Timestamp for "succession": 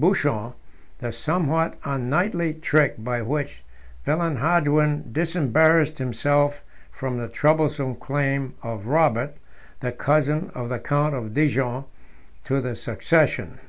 12.76-13.60